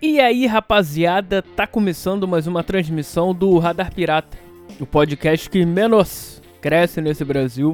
E 0.00 0.20
aí, 0.20 0.46
rapaziada, 0.46 1.42
tá 1.42 1.66
começando 1.66 2.28
mais 2.28 2.46
uma 2.46 2.62
transmissão 2.62 3.34
do 3.34 3.58
Radar 3.58 3.92
Pirata, 3.92 4.38
o 4.78 4.86
podcast 4.86 5.50
que 5.50 5.66
menos 5.66 6.40
cresce 6.60 7.00
nesse 7.00 7.24
Brasil. 7.24 7.72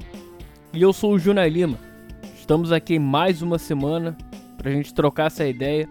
E 0.72 0.80
eu 0.80 0.90
sou 0.94 1.12
o 1.12 1.18
Juna 1.18 1.46
Lima. 1.46 1.78
Estamos 2.34 2.72
aqui 2.72 2.98
mais 2.98 3.42
uma 3.42 3.58
semana 3.58 4.16
pra 4.56 4.70
gente 4.70 4.94
trocar 4.94 5.26
essa 5.26 5.46
ideia, 5.46 5.86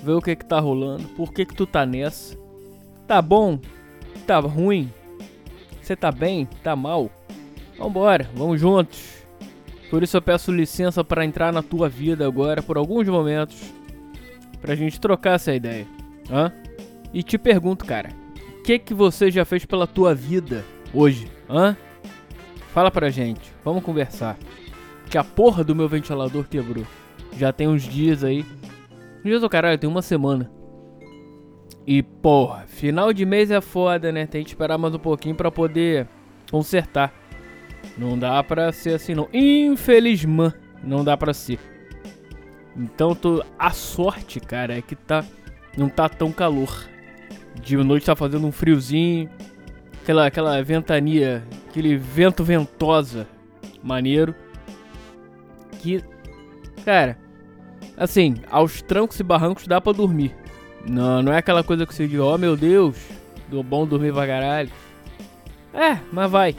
ver 0.00 0.12
o 0.12 0.22
que 0.22 0.36
que 0.36 0.44
tá 0.44 0.60
rolando, 0.60 1.08
por 1.08 1.32
que 1.32 1.44
que 1.44 1.56
tu 1.56 1.66
tá 1.66 1.84
nessa. 1.84 2.38
Tá 3.04 3.20
bom? 3.20 3.58
Tá 4.28 4.38
ruim? 4.38 4.88
Você 5.82 5.96
tá 5.96 6.12
bem? 6.12 6.46
Tá 6.62 6.76
mal? 6.76 7.10
Vambora, 7.76 8.30
vamos 8.32 8.60
juntos. 8.60 9.24
Por 9.90 10.04
isso 10.04 10.16
eu 10.16 10.22
peço 10.22 10.52
licença 10.52 11.02
para 11.02 11.24
entrar 11.24 11.52
na 11.52 11.64
tua 11.64 11.88
vida 11.88 12.24
agora 12.24 12.62
por 12.62 12.76
alguns 12.76 13.08
momentos 13.08 13.74
pra 14.64 14.74
gente 14.74 14.98
trocar 14.98 15.34
essa 15.34 15.54
ideia. 15.54 15.86
Hã? 16.30 16.50
E 17.12 17.22
te 17.22 17.36
pergunto, 17.36 17.84
cara, 17.84 18.08
o 18.58 18.62
que 18.62 18.78
que 18.78 18.94
você 18.94 19.30
já 19.30 19.44
fez 19.44 19.66
pela 19.66 19.86
tua 19.86 20.14
vida 20.14 20.64
hoje? 20.94 21.30
Hã? 21.50 21.76
Fala 22.72 22.90
pra 22.90 23.10
gente, 23.10 23.52
vamos 23.62 23.84
conversar. 23.84 24.38
Que 25.10 25.18
a 25.18 25.22
porra 25.22 25.62
do 25.62 25.76
meu 25.76 25.86
ventilador 25.86 26.46
quebrou. 26.48 26.86
Já 27.36 27.52
tem 27.52 27.68
uns 27.68 27.82
dias 27.82 28.24
aí. 28.24 28.42
Dias 29.22 29.42
do 29.42 29.50
caralho, 29.50 29.78
tem 29.78 29.88
uma 29.88 30.00
semana. 30.00 30.50
E 31.86 32.02
porra, 32.02 32.64
final 32.66 33.12
de 33.12 33.26
mês 33.26 33.50
é 33.50 33.60
foda, 33.60 34.10
né? 34.10 34.26
Tem 34.26 34.42
que 34.42 34.48
esperar 34.48 34.78
mais 34.78 34.94
um 34.94 34.98
pouquinho 34.98 35.34
pra 35.34 35.50
poder 35.50 36.08
consertar. 36.50 37.12
Não 37.98 38.18
dá 38.18 38.42
pra 38.42 38.72
ser 38.72 38.94
assim 38.94 39.14
não. 39.14 39.28
Infelizmente, 39.30 40.56
não 40.82 41.04
dá 41.04 41.18
pra 41.18 41.34
ser. 41.34 41.58
Então 42.76 43.14
tô 43.14 43.44
a 43.58 43.70
sorte, 43.70 44.40
cara, 44.40 44.76
é 44.76 44.82
que 44.82 44.96
tá 44.96 45.24
não 45.76 45.88
tá 45.88 46.08
tão 46.08 46.32
calor. 46.32 46.84
De 47.60 47.76
noite 47.76 48.06
tá 48.06 48.16
fazendo 48.16 48.46
um 48.46 48.52
friozinho, 48.52 49.28
aquela 50.02 50.26
aquela 50.26 50.62
ventania, 50.62 51.44
aquele 51.68 51.96
vento 51.96 52.42
ventosa 52.42 53.26
maneiro. 53.82 54.34
Que 55.80 56.02
cara, 56.84 57.18
assim, 57.96 58.36
aos 58.50 58.82
trancos 58.82 59.18
e 59.20 59.22
barrancos 59.22 59.66
dá 59.66 59.80
pra 59.80 59.92
dormir. 59.92 60.34
Não, 60.86 61.22
não 61.22 61.32
é 61.32 61.38
aquela 61.38 61.62
coisa 61.64 61.86
que 61.86 61.94
você 61.94 62.06
diz, 62.06 62.20
ó 62.20 62.34
oh, 62.34 62.38
meu 62.38 62.56
Deus, 62.56 62.96
do 63.48 63.62
bom 63.62 63.86
dormir 63.86 64.12
pra 64.12 64.26
caralho. 64.26 64.70
É, 65.72 65.98
mas 66.12 66.30
vai. 66.30 66.56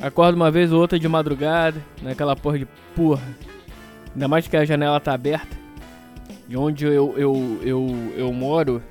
Acorda 0.00 0.34
uma 0.34 0.50
vez 0.50 0.72
ou 0.72 0.80
outra 0.80 0.98
de 0.98 1.06
madrugada, 1.06 1.80
naquela 2.00 2.34
porra 2.34 2.58
de 2.58 2.66
porra. 2.94 3.22
Ainda 4.12 4.28
mais 4.28 4.46
que 4.46 4.56
a 4.56 4.64
janela 4.64 5.00
tá 5.00 5.14
aberta. 5.14 5.56
E 6.48 6.56
onde 6.56 6.84
eu, 6.84 7.14
eu, 7.16 7.60
eu, 7.62 8.12
eu 8.16 8.32
moro 8.32 8.82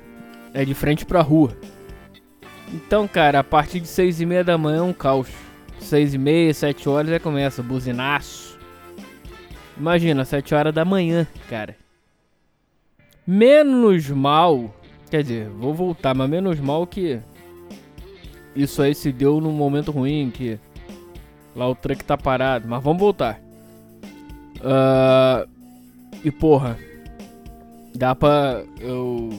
é 0.52 0.64
de 0.64 0.74
frente 0.74 1.04
pra 1.04 1.22
rua. 1.22 1.56
Então, 2.72 3.06
cara, 3.06 3.40
a 3.40 3.44
partir 3.44 3.80
de 3.80 3.88
seis 3.88 4.20
e 4.20 4.26
meia 4.26 4.42
da 4.42 4.56
manhã 4.58 4.78
é 4.78 4.82
um 4.82 4.92
caos. 4.92 5.28
Seis 5.78 6.14
e 6.14 6.18
meia, 6.18 6.52
sete 6.54 6.88
horas 6.88 7.10
já 7.10 7.20
começa, 7.20 7.62
buzinaço. 7.62 8.58
Imagina, 9.76 10.24
sete 10.24 10.54
horas 10.54 10.72
da 10.72 10.84
manhã, 10.84 11.26
cara. 11.48 11.76
Menos 13.26 14.08
mal, 14.08 14.74
quer 15.10 15.22
dizer, 15.22 15.48
vou 15.48 15.74
voltar, 15.74 16.14
mas 16.14 16.28
menos 16.28 16.58
mal 16.58 16.86
que 16.86 17.20
isso 18.54 18.82
aí 18.82 18.94
se 18.94 19.12
deu 19.12 19.40
num 19.40 19.52
momento 19.52 19.90
ruim 19.90 20.30
que 20.30 20.58
lá 21.54 21.68
o 21.68 21.74
truck 21.74 22.04
tá 22.04 22.16
parado, 22.18 22.68
mas 22.68 22.82
vamos 22.82 23.00
voltar. 23.00 23.40
Uh, 24.62 25.48
e 26.24 26.30
porra, 26.30 26.78
dá 27.94 28.14
pra 28.14 28.62
eu, 28.80 29.30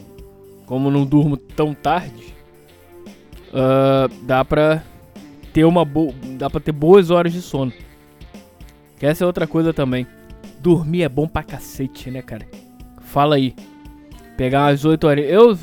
como 0.66 0.92
não 0.92 1.06
durmo 1.06 1.38
tão 1.38 1.74
tarde, 1.74 2.36
uh, 3.50 4.14
dá 4.24 4.44
pra 4.44 4.84
ter 5.53 5.64
uma 5.64 5.86
boa, 5.86 6.14
dá 6.38 6.50
pra 6.50 6.59
ter 6.59 6.74
boas 6.74 7.09
horas 7.09 7.31
de 7.31 7.42
sono. 7.42 7.72
Que 9.00 9.06
essa 9.06 9.24
é 9.24 9.28
outra 9.28 9.47
coisa 9.47 9.74
também. 9.74 10.06
Dormir 10.59 11.03
é 11.03 11.09
bom 11.09 11.28
pra 11.28 11.44
cacete, 11.44 12.09
né, 12.09 12.22
cara? 12.22 12.47
Fala 13.02 13.36
aí. 13.36 13.53
Pegar 14.38 14.64
umas 14.68 14.84
8 14.84 15.08
horas. 15.08 15.26
Eu. 15.28 15.59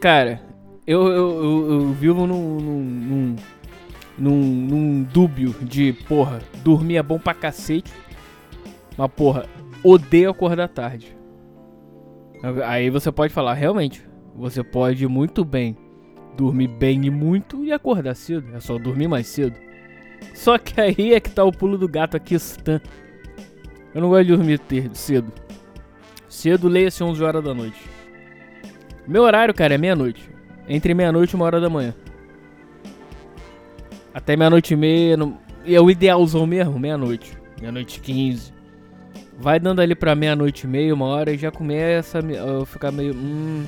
Cara, 0.00 0.40
eu, 0.86 1.06
eu, 1.08 1.44
eu, 1.44 1.72
eu 1.72 1.92
vivo 1.92 2.26
num, 2.26 2.60
num, 2.60 2.82
num, 2.82 3.36
num, 4.18 4.40
num 4.40 5.02
dúbio 5.04 5.54
de, 5.62 5.92
porra, 6.08 6.40
dormir 6.64 6.96
é 6.96 7.02
bom 7.02 7.18
pra 7.18 7.34
cacete. 7.34 7.90
Mas, 9.00 9.10
porra, 9.12 9.46
odeio 9.82 10.28
acordar 10.28 10.68
tarde. 10.68 11.16
Aí 12.66 12.90
você 12.90 13.10
pode 13.10 13.32
falar, 13.32 13.54
realmente, 13.54 14.06
você 14.36 14.62
pode 14.62 15.06
muito 15.06 15.42
bem 15.42 15.74
dormir 16.36 16.68
bem 16.68 17.06
e 17.06 17.10
muito 17.10 17.64
e 17.64 17.72
acordar 17.72 18.14
cedo. 18.14 18.54
É 18.54 18.60
só 18.60 18.76
dormir 18.76 19.08
mais 19.08 19.26
cedo. 19.26 19.56
Só 20.34 20.58
que 20.58 20.78
aí 20.78 21.14
é 21.14 21.20
que 21.20 21.30
tá 21.30 21.42
o 21.42 21.50
pulo 21.50 21.78
do 21.78 21.88
gato 21.88 22.14
aqui, 22.14 22.34
Stan. 22.34 22.78
Eu 23.94 24.02
não 24.02 24.10
gosto 24.10 24.26
de 24.26 24.36
dormir 24.36 24.60
cedo. 24.92 25.32
Cedo, 26.28 26.68
leia-se 26.68 27.02
11 27.02 27.24
horas 27.24 27.42
da 27.42 27.54
noite. 27.54 27.80
Meu 29.08 29.22
horário, 29.22 29.54
cara, 29.54 29.76
é 29.76 29.78
meia-noite. 29.78 30.28
Entre 30.68 30.92
meia-noite 30.92 31.32
e 31.32 31.36
uma 31.36 31.46
hora 31.46 31.58
da 31.58 31.70
manhã. 31.70 31.94
Até 34.12 34.36
meia-noite 34.36 34.74
e 34.74 34.76
meia. 34.76 35.16
No... 35.16 35.38
É 35.64 35.80
o 35.80 35.90
idealzão 35.90 36.46
mesmo, 36.46 36.78
meia-noite. 36.78 37.32
Meia-noite 37.58 37.98
e 37.98 38.00
quinze. 38.02 38.59
Vai 39.40 39.58
dando 39.58 39.80
ali 39.80 39.94
pra 39.94 40.14
meia-noite 40.14 40.64
e 40.64 40.68
meia, 40.68 40.94
uma 40.94 41.06
hora, 41.06 41.32
e 41.32 41.38
já 41.38 41.50
começa 41.50 42.18
a 42.18 42.66
ficar 42.66 42.92
meio. 42.92 43.14
Hum. 43.14 43.64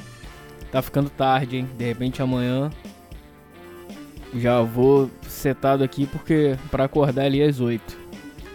Tá 0.71 0.83
ficando 0.83 1.09
tarde, 1.09 1.57
hein? 1.57 1.69
De 1.79 1.85
repente 1.87 2.21
amanhã. 2.21 2.71
Já 4.35 4.61
vou 4.61 5.11
setado 5.27 5.83
aqui 5.83 6.07
porque. 6.07 6.57
Pra 6.71 6.85
acordar 6.85 7.25
ali 7.25 7.43
às 7.43 7.59
8. 7.59 7.99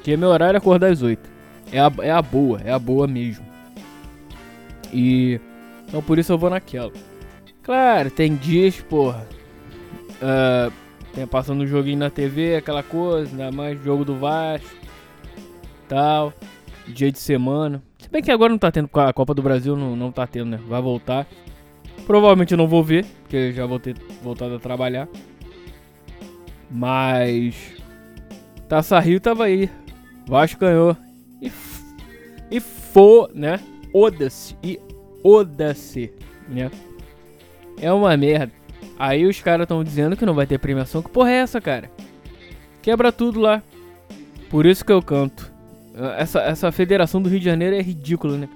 Que 0.03 0.13
é 0.13 0.17
meu 0.17 0.29
horário 0.29 0.57
é 0.57 0.59
acordar 0.59 0.91
às 0.91 1.01
8. 1.01 1.27
É 1.71 1.79
a, 1.79 1.91
é 2.03 2.11
a 2.11 2.21
boa, 2.21 2.61
é 2.63 2.71
a 2.71 2.77
boa 2.77 3.07
mesmo. 3.07 3.45
E. 4.93 5.41
Então 5.87 6.03
por 6.03 6.19
isso 6.19 6.31
eu 6.31 6.37
vou 6.37 6.51
naquela. 6.51 6.91
Claro, 7.63 8.11
tem 8.11 8.35
dias, 8.35 8.79
porra. 8.79 9.27
Uh, 10.21 10.71
tem 11.15 11.25
passando 11.25 11.63
um 11.63 11.67
joguinho 11.67 11.97
na 11.97 12.11
TV, 12.11 12.57
aquela 12.57 12.83
coisa, 12.83 13.31
ainda 13.31 13.51
mais 13.51 13.83
jogo 13.83 14.05
do 14.05 14.15
Vasco. 14.15 14.69
Tal. 15.89 16.31
Dia 16.87 17.11
de 17.11 17.19
semana. 17.19 17.83
Se 17.99 18.09
bem 18.09 18.21
que 18.21 18.31
agora 18.31 18.49
não 18.49 18.57
tá 18.57 18.71
tendo, 18.71 18.89
a 18.93 19.13
Copa 19.13 19.33
do 19.33 19.41
Brasil 19.41 19.75
não, 19.75 19.95
não 19.95 20.11
tá 20.11 20.25
tendo, 20.25 20.51
né? 20.51 20.59
Vai 20.67 20.81
voltar. 20.81 21.27
Provavelmente 22.05 22.53
eu 22.53 22.57
não 22.57 22.67
vou 22.67 22.83
ver, 22.83 23.05
porque 23.23 23.51
já 23.51 23.65
vou 23.65 23.79
ter 23.79 23.95
voltado 24.23 24.55
a 24.55 24.59
trabalhar. 24.59 25.07
Mas. 26.71 27.55
Taça 28.69 28.99
Rio 28.99 29.19
tava 29.19 29.45
aí. 29.45 29.69
Vasco 30.27 30.59
ganhou. 30.59 30.95
E. 31.41 31.51
E 32.49 32.59
for, 32.59 33.29
né? 33.33 33.59
Oda-se. 33.93 34.55
E 34.63 34.79
oda-se, 35.23 36.13
né? 36.47 36.71
É 37.79 37.91
uma 37.91 38.15
merda. 38.15 38.53
Aí 38.97 39.25
os 39.25 39.41
caras 39.41 39.65
estão 39.65 39.83
dizendo 39.83 40.15
que 40.15 40.25
não 40.25 40.33
vai 40.33 40.47
ter 40.47 40.57
premiação. 40.57 41.01
Que 41.01 41.09
porra 41.09 41.31
é 41.31 41.35
essa, 41.35 41.59
cara? 41.59 41.91
Quebra 42.81 43.11
tudo 43.11 43.39
lá. 43.39 43.61
Por 44.49 44.65
isso 44.65 44.83
que 44.85 44.91
eu 44.91 45.01
canto. 45.01 45.56
Essa, 46.17 46.41
essa 46.41 46.71
federação 46.71 47.21
do 47.21 47.29
Rio 47.29 47.39
de 47.39 47.45
Janeiro 47.45 47.75
é 47.75 47.81
ridícula, 47.81 48.37
né? 48.37 48.49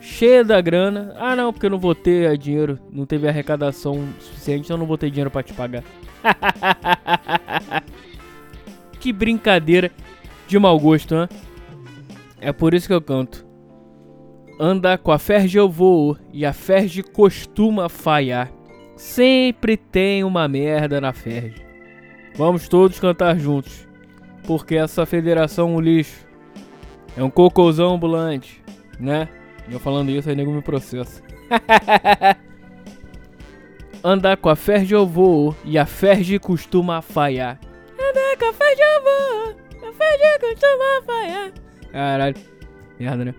Cheia 0.00 0.44
da 0.44 0.60
grana. 0.60 1.14
Ah, 1.18 1.34
não, 1.34 1.52
porque 1.52 1.66
eu 1.66 1.70
não 1.70 1.78
vou 1.78 1.94
ter 1.94 2.36
dinheiro. 2.38 2.78
Não 2.92 3.04
teve 3.04 3.28
arrecadação 3.28 4.08
suficiente, 4.20 4.66
então 4.66 4.76
eu 4.76 4.80
não 4.80 4.86
vou 4.86 4.96
ter 4.96 5.10
dinheiro 5.10 5.30
pra 5.30 5.42
te 5.42 5.52
pagar. 5.52 5.82
que 9.00 9.12
brincadeira 9.12 9.90
de 10.46 10.58
mau 10.58 10.78
gosto, 10.78 11.14
né? 11.14 11.28
É 12.40 12.52
por 12.52 12.74
isso 12.74 12.86
que 12.86 12.94
eu 12.94 13.00
canto. 13.00 13.44
Anda 14.58 14.96
com 14.96 15.10
a 15.10 15.18
Ferge 15.18 15.58
eu 15.58 15.68
vou 15.68 16.16
e 16.32 16.46
a 16.46 16.52
Ferge 16.52 17.02
costuma 17.02 17.88
falhar. 17.88 18.50
Sempre 18.96 19.76
tem 19.76 20.24
uma 20.24 20.48
merda 20.48 21.00
na 21.00 21.12
Ferge. 21.12 21.66
Vamos 22.36 22.68
todos 22.68 23.00
cantar 23.00 23.38
juntos. 23.38 23.86
Porque 24.46 24.76
essa 24.76 25.04
federação 25.04 25.68
é 25.68 25.72
um 25.72 25.80
lixo. 25.80 26.25
É 27.16 27.24
um 27.24 27.30
cocôzão 27.30 27.94
ambulante, 27.94 28.62
né? 29.00 29.28
Eu 29.70 29.80
falando 29.80 30.10
isso, 30.10 30.28
aí 30.28 30.36
nego 30.36 30.52
me 30.52 30.60
processa. 30.60 31.22
Andar 34.04 34.36
com 34.36 34.48
a 34.48 34.54
Ferge 34.54 34.94
eu 34.94 35.06
vou 35.06 35.56
e 35.64 35.78
a 35.78 35.86
Ferge 35.86 36.38
costuma 36.38 37.00
falhar. 37.00 37.58
Andar 37.94 38.36
com 38.38 38.44
a 38.44 38.52
Ferge 38.52 38.82
eu 38.82 39.02
vou, 39.02 39.88
a 39.88 39.92
Ferge 39.92 40.38
costuma 40.40 41.02
falhar. 41.06 41.52
Caralho, 41.90 42.36
merda, 43.00 43.24
né? 43.24 43.34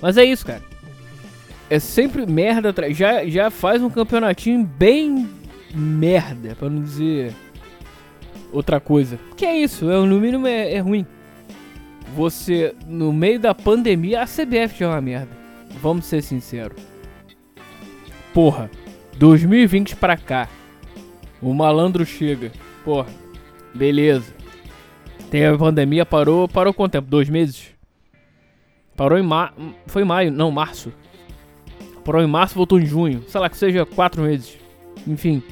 Mas 0.00 0.16
é 0.16 0.24
isso, 0.24 0.46
cara. 0.46 0.62
É 1.68 1.78
sempre 1.78 2.24
merda 2.26 2.70
atrás. 2.70 2.96
Já, 2.96 3.26
já 3.26 3.50
faz 3.50 3.82
um 3.82 3.90
campeonatinho 3.90 4.64
bem 4.64 5.28
merda, 5.74 6.54
pra 6.54 6.68
não 6.68 6.82
dizer 6.82 7.34
outra 8.52 8.78
coisa. 8.78 9.18
Que 9.36 9.46
é 9.46 9.56
isso, 9.58 9.90
é, 9.90 9.94
no 9.96 10.20
mínimo 10.20 10.46
é, 10.46 10.74
é 10.74 10.78
ruim. 10.78 11.06
Você, 12.14 12.74
no 12.86 13.12
meio 13.12 13.40
da 13.40 13.54
pandemia, 13.54 14.22
a 14.22 14.26
CBF 14.26 14.78
já 14.78 14.86
é 14.86 14.88
uma 14.88 15.00
merda. 15.00 15.30
Vamos 15.80 16.04
ser 16.06 16.22
sinceros. 16.22 16.80
porra, 18.34 18.70
2020 19.18 19.96
pra 19.96 20.16
cá, 20.16 20.48
o 21.40 21.52
malandro 21.52 22.04
chega, 22.04 22.52
porra, 22.84 23.08
beleza. 23.74 24.32
Tem 25.30 25.46
a 25.46 25.56
pandemia, 25.56 26.04
parou, 26.04 26.46
parou 26.46 26.74
quanto 26.74 26.92
tempo? 26.92 27.08
Dois 27.08 27.28
meses? 27.28 27.70
Parou 28.94 29.18
em 29.18 29.22
mar... 29.22 29.54
Foi 29.86 30.02
em 30.02 30.04
maio, 30.04 30.30
não, 30.30 30.50
março. 30.50 30.92
Parou 32.04 32.22
em 32.22 32.26
março, 32.26 32.54
voltou 32.54 32.78
em 32.78 32.84
junho. 32.84 33.24
Sei 33.28 33.40
lá, 33.40 33.48
que 33.48 33.56
seja 33.56 33.86
quatro 33.86 34.22
meses. 34.22 34.58
Enfim. 35.06 35.42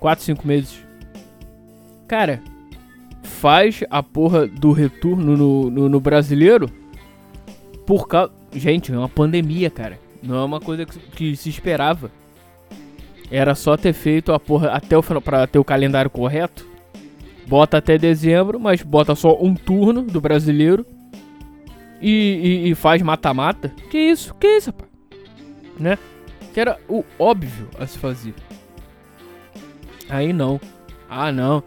Quatro, 0.00 0.24
cinco 0.24 0.46
meses. 0.46 0.84
Cara, 2.08 2.42
faz 3.34 3.84
a 3.90 4.02
porra 4.02 4.46
do 4.46 4.72
retorno 4.72 5.36
no, 5.36 5.70
no, 5.70 5.88
no 5.88 6.00
brasileiro 6.00 6.70
por 7.84 8.08
causa. 8.08 8.32
Gente, 8.52 8.92
é 8.92 8.96
uma 8.96 9.08
pandemia, 9.08 9.68
cara. 9.68 9.98
Não 10.22 10.36
é 10.36 10.44
uma 10.44 10.60
coisa 10.60 10.86
que, 10.86 10.98
que, 10.98 11.36
se 11.36 11.50
esperava. 11.50 12.10
Era 13.30 13.54
só 13.54 13.76
ter 13.76 13.92
feito 13.92 14.32
a 14.32 14.40
porra 14.40 14.70
até 14.70 14.96
o 14.96 15.02
final 15.02 15.20
pra 15.20 15.46
ter 15.46 15.58
o 15.58 15.64
calendário 15.64 16.10
correto. 16.10 16.66
Bota 17.46 17.78
até 17.78 17.98
dezembro, 17.98 18.58
mas 18.58 18.82
bota 18.82 19.14
só 19.14 19.36
um 19.38 19.54
turno 19.54 20.02
do 20.02 20.20
brasileiro. 20.20 20.86
E, 22.00 22.62
e, 22.66 22.70
e 22.70 22.74
faz 22.74 23.02
mata-mata. 23.02 23.70
Que 23.90 23.98
isso? 23.98 24.34
Que 24.34 24.46
isso, 24.56 24.70
rapaz? 24.70 24.90
Né? 25.78 25.98
Que 26.52 26.60
era 26.60 26.78
o 26.88 27.04
óbvio 27.18 27.68
a 27.78 27.86
se 27.86 27.98
fazer. 27.98 28.34
Aí 30.08 30.32
não. 30.32 30.60
Ah, 31.08 31.32
não. 31.32 31.62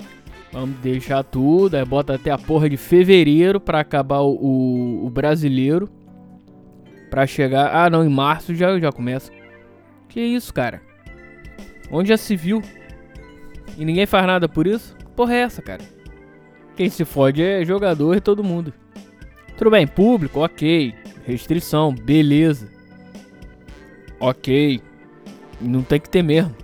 Vamos 0.60 0.80
deixar 0.80 1.24
tudo. 1.24 1.76
Aí 1.76 1.86
bota 1.86 2.16
até 2.16 2.32
a 2.32 2.38
porra 2.38 2.68
de 2.68 2.78
fevereiro 2.78 3.60
pra 3.60 3.80
acabar 3.80 4.22
o, 4.22 4.34
o, 4.34 5.06
o 5.06 5.10
brasileiro. 5.12 5.88
Pra 7.12 7.28
chegar. 7.28 7.76
Ah, 7.76 7.88
não, 7.92 8.04
em 8.04 8.10
março 8.10 8.56
já, 8.56 8.80
já 8.80 8.92
começa. 8.92 9.32
Que 10.10 10.20
isso, 10.20 10.52
cara? 10.52 10.82
Onde 11.92 12.10
já 12.10 12.18
se 12.18 12.36
viu? 12.36 12.64
E 13.78 13.86
ninguém 13.86 14.08
faz 14.08 14.26
nada 14.26 14.50
por 14.50 14.66
isso? 14.66 14.98
Porra 15.16 15.36
é 15.36 15.40
essa, 15.42 15.62
cara? 15.62 15.84
Quem 16.76 16.90
se 16.90 17.06
fode 17.06 17.44
é 17.44 17.64
jogador 17.64 18.18
e 18.18 18.22
todo 18.22 18.44
mundo. 18.44 18.74
Tudo 19.56 19.70
bem, 19.70 19.86
público, 19.86 20.40
ok. 20.40 20.96
Restrição, 21.24 21.94
beleza. 21.94 22.68
Ok. 24.20 24.82
Não 25.62 25.84
tem 25.84 26.00
que 26.00 26.10
ter 26.10 26.24
mesmo. 26.24 26.56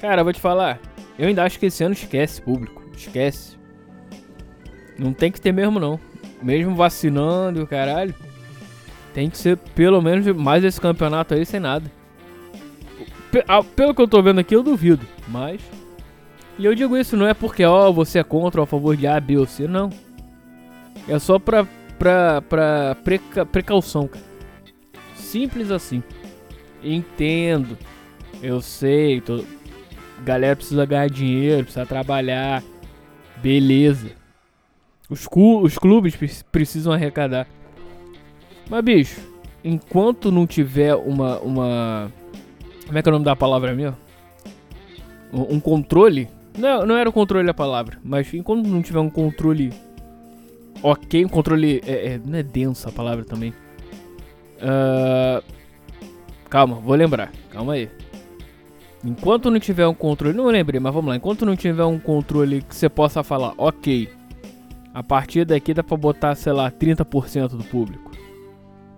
Cara, 0.00 0.24
vou 0.24 0.32
te 0.32 0.40
falar. 0.40 0.80
Eu 1.18 1.28
ainda 1.28 1.44
acho 1.44 1.58
que 1.58 1.66
esse 1.66 1.84
ano 1.84 1.92
esquece 1.92 2.40
público. 2.40 2.81
Esquece. 2.96 3.56
Não 4.98 5.12
tem 5.12 5.30
que 5.30 5.40
ter 5.40 5.52
mesmo, 5.52 5.80
não. 5.80 5.98
Mesmo 6.42 6.74
vacinando 6.74 7.60
e 7.60 7.62
o 7.62 7.66
caralho. 7.66 8.14
Tem 9.14 9.28
que 9.28 9.38
ser 9.38 9.56
pelo 9.56 10.00
menos 10.00 10.26
mais 10.34 10.64
esse 10.64 10.80
campeonato 10.80 11.34
aí 11.34 11.44
sem 11.44 11.60
nada. 11.60 11.90
Pelo 13.74 13.94
que 13.94 14.02
eu 14.02 14.08
tô 14.08 14.22
vendo 14.22 14.40
aqui, 14.40 14.54
eu 14.54 14.62
duvido. 14.62 15.06
Mas. 15.28 15.60
E 16.58 16.64
eu 16.64 16.74
digo 16.74 16.96
isso 16.96 17.16
não 17.16 17.26
é 17.26 17.34
porque, 17.34 17.64
ó, 17.64 17.90
você 17.90 18.18
é 18.18 18.24
contra 18.24 18.60
ou 18.60 18.64
a 18.64 18.66
favor 18.66 18.96
de 18.96 19.06
A, 19.06 19.18
B 19.18 19.38
ou 19.38 19.46
C, 19.46 19.66
não. 19.66 19.90
É 21.08 21.18
só 21.18 21.38
pra, 21.38 21.66
pra, 21.98 22.42
pra 22.42 22.96
preca, 23.02 23.46
precaução, 23.46 24.06
cara. 24.06 24.24
Simples 25.14 25.70
assim. 25.70 26.02
Entendo. 26.82 27.78
Eu 28.42 28.60
sei. 28.60 29.20
Tô... 29.20 29.44
Galera 30.24 30.56
precisa 30.56 30.84
ganhar 30.84 31.08
dinheiro, 31.08 31.64
precisa 31.64 31.86
trabalhar. 31.86 32.62
Beleza. 33.42 34.12
Os, 35.10 35.28
os 35.62 35.78
clubes 35.78 36.16
precisam 36.50 36.92
arrecadar. 36.92 37.46
Mas, 38.70 38.84
bicho, 38.84 39.20
enquanto 39.64 40.30
não 40.30 40.46
tiver 40.46 40.94
uma. 40.94 41.38
uma 41.40 42.12
como 42.86 42.98
é 42.98 43.02
que 43.02 43.08
é 43.08 43.10
o 43.10 43.12
nome 43.12 43.24
da 43.24 43.36
palavra 43.36 43.74
mesmo? 43.74 43.96
Um, 45.32 45.56
um 45.56 45.60
controle. 45.60 46.28
Não, 46.56 46.86
não 46.86 46.96
era 46.96 47.08
o 47.08 47.12
controle 47.12 47.48
a 47.48 47.54
palavra, 47.54 47.98
mas 48.04 48.32
enquanto 48.34 48.66
não 48.66 48.82
tiver 48.82 49.00
um 49.00 49.08
controle 49.10 49.72
ok, 50.82 51.24
um 51.24 51.28
controle. 51.28 51.80
É, 51.86 52.14
é, 52.14 52.20
não 52.24 52.38
é 52.38 52.42
densa 52.42 52.88
a 52.88 52.92
palavra 52.92 53.24
também. 53.24 53.54
Uh, 54.58 55.42
calma, 56.48 56.76
vou 56.76 56.94
lembrar. 56.94 57.32
Calma 57.50 57.74
aí. 57.74 57.88
Enquanto 59.04 59.50
não 59.50 59.58
tiver 59.58 59.86
um 59.86 59.94
controle. 59.94 60.36
Não 60.36 60.46
lembrei, 60.46 60.78
mas 60.78 60.94
vamos 60.94 61.08
lá. 61.08 61.16
Enquanto 61.16 61.44
não 61.44 61.56
tiver 61.56 61.84
um 61.84 61.98
controle 61.98 62.62
que 62.62 62.74
você 62.74 62.88
possa 62.88 63.22
falar, 63.22 63.52
ok. 63.58 64.08
A 64.94 65.02
partir 65.02 65.44
daqui 65.44 65.74
dá 65.74 65.82
pra 65.82 65.96
botar, 65.96 66.34
sei 66.34 66.52
lá, 66.52 66.70
30% 66.70 67.48
do 67.48 67.64
público. 67.64 68.12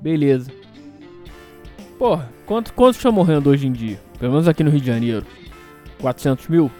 Beleza. 0.03 0.51
Porra, 1.99 2.29
quantos, 2.45 2.73
quantos 2.73 2.97
estão 2.97 3.13
morrendo 3.13 3.49
hoje 3.49 3.67
em 3.67 3.73
dia? 3.73 3.99
Pelo 4.19 4.33
menos 4.33 4.49
aqui 4.49 4.63
no 4.63 4.71
Rio 4.71 4.81
de 4.81 4.87
Janeiro. 4.87 5.25
400 6.01 6.49
mil? 6.49 6.71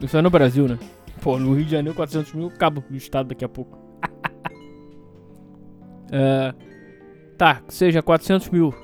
Isso 0.00 0.16
é 0.16 0.22
no 0.22 0.30
Brasil, 0.30 0.66
né? 0.66 0.78
Pô, 1.20 1.38
no 1.38 1.54
Rio 1.54 1.64
de 1.64 1.70
Janeiro, 1.70 1.94
400 1.94 2.32
mil, 2.32 2.48
acaba 2.48 2.82
o 2.90 2.96
estado 2.96 3.28
daqui 3.28 3.44
a 3.44 3.48
pouco. 3.48 3.78
é, 6.10 6.52
tá, 7.38 7.62
seja 7.68 8.02
400 8.02 8.50
mil. 8.50 8.74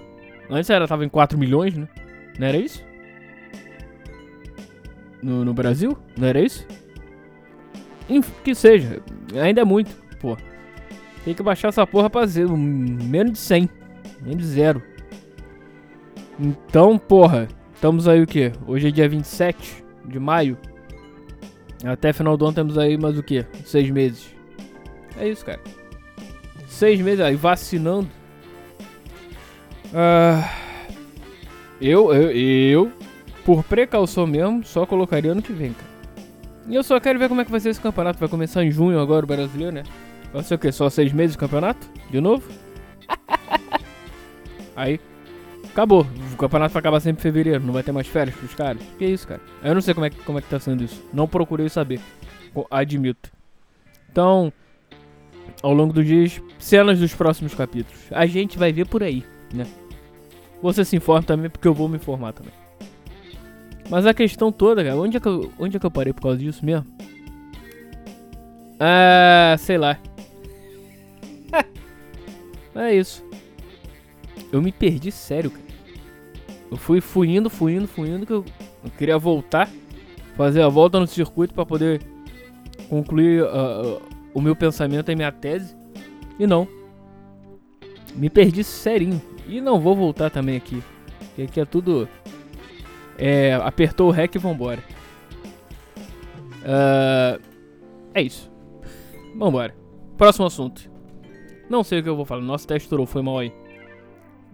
Antes 0.49 0.71
era, 0.71 0.87
tava 0.87 1.05
em 1.05 1.09
4 1.09 1.37
milhões, 1.37 1.77
né? 1.77 1.89
Não 2.39 2.47
era 2.47 2.57
isso? 2.57 2.85
No, 5.23 5.45
no 5.45 5.53
Brasil? 5.53 5.97
Não 6.17 6.27
era 6.27 6.41
isso? 6.41 6.67
Que 8.43 8.55
seja, 8.55 9.03
ainda 9.41 9.61
é 9.61 9.65
muito, 9.65 9.95
pô. 10.21 10.37
Tem 11.25 11.35
que 11.35 11.43
baixar 11.43 11.69
essa 11.69 11.87
porra 11.87 12.11
pra 12.11 12.27
zero, 12.27 12.57
menos 12.57 13.33
de 13.33 13.39
100, 13.39 13.71
menos 14.23 14.43
de 14.43 14.49
zero. 14.49 14.83
Então, 16.39 16.99
porra, 16.99 17.47
estamos 17.75 18.09
aí 18.09 18.23
o 18.23 18.27
que? 18.27 18.51
Hoje 18.67 18.89
é 18.89 18.91
dia 18.91 19.09
27 19.09 19.85
de 20.07 20.19
maio. 20.19 20.57
Até 21.85 22.13
final 22.13 22.37
do 22.37 22.47
ano 22.47 22.55
temos 22.55 22.79
aí 22.79 22.99
mais 22.99 23.19
o 23.19 23.23
que? 23.23 23.45
Seis 23.65 23.91
meses. 23.91 24.35
É 25.19 25.29
isso, 25.29 25.45
cara. 25.45 25.61
Seis 26.67 27.01
meses 27.01 27.21
aí, 27.21 27.37
vacinando. 27.37 28.09
Uh, 29.87 30.43
eu, 31.81 32.13
eu, 32.15 32.31
eu, 32.31 32.93
por 33.51 33.65
precaução 33.65 34.29
mesmo, 34.29 34.65
só 34.65 34.87
colocaria 34.87 35.33
ano 35.33 35.43
que 35.43 35.53
vem, 35.53 35.73
cara. 35.73 35.91
E 36.69 36.75
eu 36.77 36.85
só 36.85 37.01
quero 37.01 37.19
ver 37.19 37.29
como 37.29 37.41
é 37.41 37.45
que 37.45 37.51
vai 37.51 37.59
ser 37.59 37.71
esse 37.71 37.81
campeonato. 37.81 38.21
Vai 38.21 38.29
começar 38.29 38.63
em 38.63 38.71
junho 38.71 39.01
agora 39.01 39.25
o 39.25 39.27
brasileiro, 39.27 39.75
né? 39.75 39.83
Vai 40.33 40.45
ser 40.45 40.55
o 40.55 40.59
quê? 40.59 40.71
Só 40.71 40.89
seis 40.89 41.13
meses 41.13 41.33
de 41.33 41.39
campeonato? 41.39 41.85
De 42.09 42.21
novo? 42.21 42.49
aí, 44.77 45.01
Acabou. 45.65 46.07
O 46.33 46.37
campeonato 46.37 46.73
vai 46.73 46.79
acabar 46.79 47.01
sempre 47.01 47.19
em 47.19 47.23
fevereiro. 47.23 47.65
Não 47.65 47.73
vai 47.73 47.83
ter 47.83 47.91
mais 47.91 48.07
férias 48.07 48.37
pros 48.37 48.55
caras. 48.55 48.81
Que 48.97 49.05
isso, 49.05 49.27
cara? 49.27 49.41
Eu 49.65 49.75
não 49.75 49.81
sei 49.81 49.95
como 49.95 50.07
é, 50.07 50.11
como 50.11 50.39
é 50.39 50.43
que 50.43 50.49
tá 50.49 50.61
sendo 50.61 50.85
isso. 50.85 51.05
Não 51.13 51.27
procurei 51.27 51.69
saber. 51.69 52.01
Admito. 52.71 53.33
Então, 54.13 54.53
ao 55.61 55.75
longo 55.75 55.93
dos 55.93 56.07
dias, 56.07 56.41
cenas 56.57 57.01
dos 57.01 57.13
próximos 57.17 57.53
capítulos. 57.53 58.01
A 58.13 58.27
gente 58.27 58.57
vai 58.57 58.73
ver 58.73 58.87
por 58.87 59.03
aí, 59.03 59.25
né? 59.53 59.67
Você 60.63 60.85
se 60.85 60.95
informa 60.95 61.25
também, 61.25 61.51
porque 61.51 61.67
eu 61.67 61.75
vou 61.75 61.89
me 61.89 61.97
informar 61.97 62.33
também. 62.33 62.60
Mas 63.91 64.07
a 64.07 64.15
questão 64.15 64.53
toda, 64.53 64.85
cara, 64.85 64.97
onde 64.97 65.17
é 65.17 65.21
que 65.21 65.27
eu, 65.27 65.53
onde 65.59 65.77
é 65.77 65.81
que 65.81 65.85
eu 65.85 65.91
parei 65.91 66.13
por 66.13 66.23
causa 66.23 66.39
disso 66.39 66.65
mesmo? 66.65 66.87
Ah, 68.79 69.57
sei 69.59 69.77
lá. 69.77 69.99
é 72.75 72.95
isso. 72.95 73.23
Eu 74.53 74.63
me 74.63 74.71
perdi 74.71 75.11
sério, 75.11 75.51
cara. 75.51 75.65
Eu 76.71 76.77
fui, 76.77 77.01
fui 77.01 77.37
indo, 77.37 77.51
fui 77.51 77.75
indo, 77.75 77.89
fui 77.89 78.09
indo, 78.09 78.25
que 78.25 78.33
eu, 78.33 78.45
eu 78.85 78.91
queria 78.97 79.19
voltar, 79.19 79.69
fazer 80.37 80.63
a 80.63 80.69
volta 80.69 81.01
no 81.01 81.07
circuito 81.07 81.53
para 81.53 81.67
poder 81.67 82.01
concluir 82.89 83.43
uh, 83.43 83.97
uh, 83.97 84.03
o 84.33 84.41
meu 84.41 84.55
pensamento 84.55 85.11
e 85.11 85.17
minha 85.17 85.33
tese. 85.33 85.77
E 86.39 86.47
não. 86.47 86.67
Me 88.15 88.31
perdi 88.31 88.63
serinho. 88.63 89.21
E 89.49 89.61
não 89.61 89.81
vou 89.81 89.97
voltar 89.97 90.31
também 90.31 90.57
aqui. 90.57 90.81
Porque 91.19 91.43
aqui 91.43 91.61
é 91.61 91.65
tudo. 91.65 92.09
É. 93.21 93.55
Apertou 93.55 94.09
o 94.09 94.11
REC 94.11 94.35
e 94.35 94.39
vambora. 94.39 94.83
Uh, 96.63 97.41
é 98.15 98.23
isso. 98.23 98.51
Vambora. 99.37 99.75
Próximo 100.17 100.47
assunto. 100.47 100.91
Não 101.69 101.85
sei 101.85 102.01
o 102.01 102.03
que 102.03 102.09
eu 102.09 102.17
vou 102.17 102.25
falar. 102.25 102.43
Nosso 102.43 102.67
teste 102.67 102.87
estourou, 102.87 103.07
foi 103.07 103.23
mal 103.23 103.39
aí. 103.39 103.53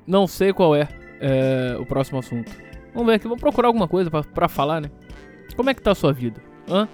Não 0.06 0.26
sei 0.26 0.52
qual 0.52 0.76
é, 0.76 0.86
é, 1.20 1.76
o 1.80 1.86
próximo 1.86 2.18
assunto. 2.18 2.52
Vamos 2.92 3.08
ver 3.08 3.14
aqui, 3.14 3.26
vou 3.26 3.36
procurar 3.36 3.68
alguma 3.68 3.88
coisa 3.88 4.10
pra, 4.10 4.22
pra 4.22 4.48
falar, 4.48 4.80
né? 4.80 4.90
Como 5.56 5.68
é 5.68 5.74
que 5.74 5.82
tá 5.82 5.92
a 5.92 5.94
sua 5.94 6.12
vida? 6.12 6.40
Hã? 6.68 6.88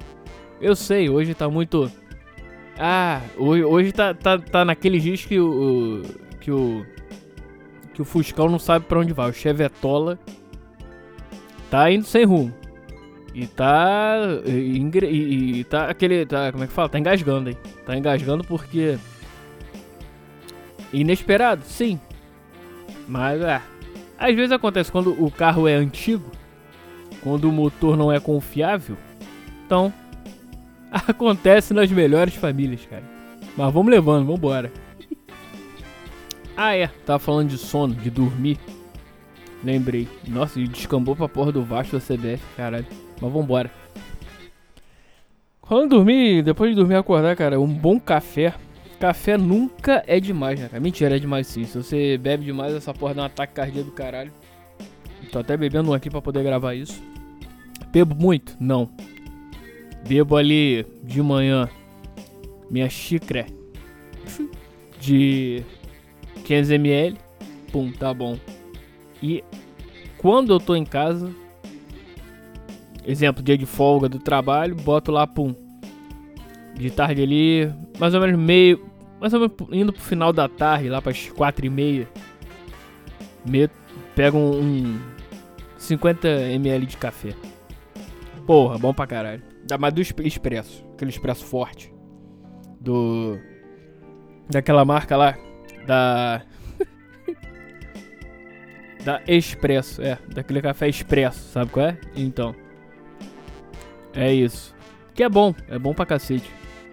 Eu 0.61 0.75
sei, 0.75 1.11
hoje 1.11 1.35
tá 1.35 1.49
muito. 1.49 1.91
Ah, 2.79 3.21
hoje, 3.37 3.65
hoje 3.65 3.93
tá, 3.93 4.15
tá, 4.15 4.39
tá 4.39 4.65
naquele 4.65 4.99
dias 4.99 5.25
que 5.25 5.39
o. 5.39 6.03
que 6.41 6.51
o. 6.51 6.87
que 7.93 8.01
o 8.01 8.05
Fuscão 8.05 8.49
não 8.49 8.59
sabe 8.59 8.87
pra 8.87 9.01
onde 9.01 9.13
vai. 9.13 9.29
O 9.29 9.35
Chevetola 9.35 10.19
tá 11.73 11.91
indo 11.91 12.05
sem 12.05 12.27
rumo. 12.27 12.53
E 13.35 13.47
tá. 13.47 14.17
E, 14.45 14.51
e, 14.51 15.61
e, 15.61 15.65
tá 15.65 15.87
aquele. 15.89 16.27
Tá, 16.27 16.53
como 16.53 16.65
é 16.65 16.67
que 16.67 16.73
fala? 16.73 16.91
Tá 16.91 16.99
engasgando 16.99 17.49
aí. 17.49 17.57
Tá 17.87 17.97
engasgando 17.97 18.45
porque. 18.45 18.99
Inesperado, 20.93 21.65
sim. 21.65 21.99
Mas, 23.09 23.41
é. 23.41 23.63
Às 24.19 24.37
vezes 24.37 24.53
acontece 24.53 24.93
quando 24.93 25.11
o 25.25 25.31
carro 25.31 25.67
é 25.67 25.75
antigo, 25.75 26.31
quando 27.23 27.49
o 27.49 27.53
motor 27.53 27.97
não 27.97 28.13
é 28.13 28.21
confiável. 28.21 28.97
Então, 29.65 29.91
acontece 30.93 31.73
nas 31.73 31.91
melhores 31.91 32.35
famílias, 32.35 32.85
cara. 32.85 33.03
Mas 33.57 33.73
vamos 33.73 33.91
levando, 33.91 34.27
vamos 34.27 34.39
embora. 34.39 34.71
ah, 36.55 36.77
é. 36.77 36.89
Tava 37.07 37.19
falando 37.19 37.49
de 37.49 37.57
sono, 37.57 37.95
de 37.95 38.11
dormir. 38.11 38.59
Lembrei. 39.63 40.09
Nossa, 40.27 40.59
e 40.59 40.67
descambou 40.67 41.15
pra 41.15 41.29
porra 41.29 41.53
do 41.53 41.63
Vasco 41.63 41.97
da 41.97 42.01
CBF, 42.01 42.43
caralho. 42.57 42.87
Mas 43.21 43.33
vambora. 43.33 43.71
Quando 45.61 45.91
dormir, 45.91 46.43
depois 46.43 46.71
de 46.71 46.77
dormir 46.77 46.97
acordar, 46.97 47.37
cara, 47.37 47.61
um 47.61 47.73
bom 47.73 47.99
café. 47.99 48.55
Café 48.99 49.37
nunca 49.39 50.03
é 50.07 50.21
demais, 50.21 50.61
né, 50.61 50.69
cara? 50.69 50.81
Mentira, 50.81 51.17
é 51.17 51.19
demais 51.19 51.47
sim. 51.47 51.65
Se 51.65 51.79
você 51.79 52.19
bebe 52.19 52.45
demais, 52.45 52.75
essa 52.75 52.93
porra 52.93 53.15
dá 53.15 53.23
um 53.23 53.27
ataque 53.27 53.55
cardíaco 53.55 53.91
do 53.91 53.95
caralho. 53.95 54.33
Tô 55.31 55.39
até 55.39 55.57
bebendo 55.57 55.91
um 55.91 55.95
aqui 55.95 56.11
pra 56.11 56.21
poder 56.21 56.43
gravar 56.43 56.75
isso. 56.75 57.03
Bebo 57.93 58.15
muito? 58.15 58.57
Não. 58.61 58.89
Bebo 60.07 60.37
ali 60.37 60.85
de 61.03 61.23
manhã 61.23 61.69
minha 62.71 62.89
xícara 62.89 63.47
de 65.01 65.63
500ml. 66.45 67.17
Pum, 67.71 67.93
tá 67.93 68.13
bom. 68.13 68.37
E 69.23 69.45
quando 70.19 70.53
eu 70.53 70.59
tô 70.59 70.75
em 70.75 70.85
casa, 70.85 71.33
exemplo, 73.07 73.43
dia 73.43 73.57
de 73.57 73.67
folga 73.67 74.09
do 74.09 74.19
trabalho, 74.19 74.75
boto 74.75 75.13
lá, 75.13 75.27
pum. 75.27 75.55
De 76.75 76.91
tarde 76.91 77.23
ali, 77.23 77.73
mais 77.99 78.15
ou 78.15 78.21
menos 78.21 78.39
meio, 78.39 78.85
mais 79.21 79.33
ou 79.33 79.41
menos 79.41 79.57
indo 79.71 79.93
pro 79.93 80.03
final 80.03 80.33
da 80.33 80.49
tarde, 80.49 80.89
lá 80.89 81.01
para 81.01 81.13
as 81.13 81.29
quatro 81.29 81.65
e 81.65 81.71
meia. 81.71 82.09
Pego 84.15 84.39
um, 84.39 84.61
um 84.61 85.01
50 85.79 86.29
ml 86.29 86.87
de 86.87 86.97
café. 86.97 87.35
Porra, 88.47 88.79
bom 88.79 88.93
pra 88.93 89.07
caralho. 89.07 89.43
Dá 89.67 89.79
mais 89.79 89.95
do 89.95 90.01
expresso, 90.01 90.85
aquele 90.95 91.11
expresso 91.11 91.45
forte. 91.45 91.93
Do. 92.81 93.39
Daquela 94.51 94.85
marca 94.85 95.17
lá. 95.17 95.37
Da. 95.87 96.43
Da 99.05 99.21
Expresso, 99.27 100.03
é. 100.03 100.19
Daquele 100.29 100.63
café 100.63 100.89
Expresso, 100.89 101.53
sabe 101.53 101.71
qual 101.71 101.87
é? 101.87 101.99
Então. 102.15 102.55
É 104.15 104.33
isso. 104.33 104.75
Que 105.15 105.23
é 105.23 105.29
bom, 105.29 105.55
é 105.69 105.79
bom 105.79 105.93
pra 105.95 106.07
cacete. 106.07 106.51